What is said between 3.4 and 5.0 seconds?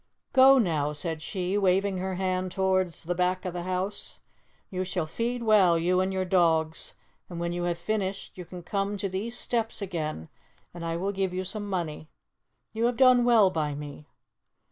part of the house; "you